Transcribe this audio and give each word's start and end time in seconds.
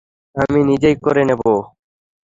আমি 0.35 0.59
নিজেই 0.69 0.95
করে 1.03 1.21
নেবো। 1.29 1.53